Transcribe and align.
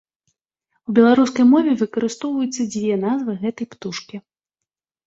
У 0.91 0.95
беларускай 0.99 1.45
мове 1.53 1.71
выкарыстоўваюцца 1.83 2.61
дзве 2.73 2.93
назвы 3.07 3.31
гэтай 3.47 3.65
птушкі. 3.77 4.15